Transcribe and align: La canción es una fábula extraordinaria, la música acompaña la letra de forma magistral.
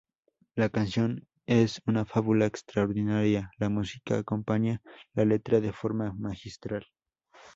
La 0.55 0.69
canción 0.69 1.27
es 1.45 1.79
una 1.85 2.05
fábula 2.05 2.47
extraordinaria, 2.47 3.51
la 3.59 3.69
música 3.69 4.17
acompaña 4.17 4.81
la 5.13 5.25
letra 5.25 5.61
de 5.61 5.71
forma 5.73 6.11
magistral. 6.13 6.87